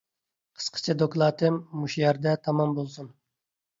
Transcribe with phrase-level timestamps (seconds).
[0.59, 3.13] قىسقىچە دوكلاتىم مۇشۇ يەردە تامام بولسۇن.